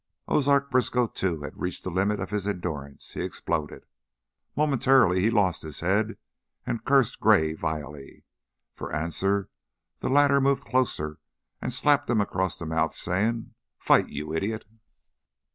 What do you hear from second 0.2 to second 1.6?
Ozark Briskow, too,